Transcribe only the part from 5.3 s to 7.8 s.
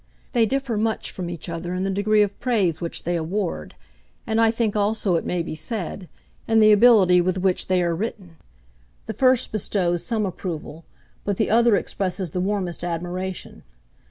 be said, in the ability with which